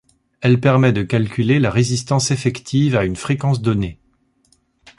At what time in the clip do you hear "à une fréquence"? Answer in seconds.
2.95-3.61